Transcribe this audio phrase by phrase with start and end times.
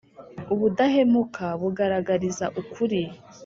[0.53, 3.01] Ubudahemuka bugaragariza ukuri.